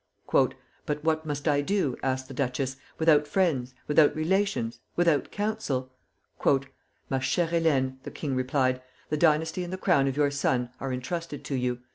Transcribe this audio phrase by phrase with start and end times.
[0.31, 5.93] "But what must I do," asked the duchess, "without friends, without relations, without counsel?"
[6.43, 10.91] "Ma chère Hélène," the king replied, "the dynasty and the crown of your son are
[10.91, 11.81] intrusted to you.